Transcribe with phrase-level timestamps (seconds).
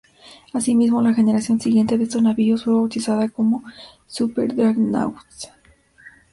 [0.51, 3.63] Asimismo, la generación siguiente de estos navíos fue bautizada como
[4.07, 5.51] "super-dreadnoughts".